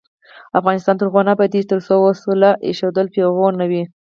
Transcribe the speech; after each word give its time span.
افغانستان 0.59 0.95
تر 0.97 1.05
هغو 1.09 1.21
نه 1.27 1.31
ابادیږي، 1.35 1.69
ترڅو 1.71 1.95
وسله 1.99 2.49
ایښودل 2.67 3.07
پیغور 3.15 3.51
نه 3.61 3.65
وي. 3.71 3.83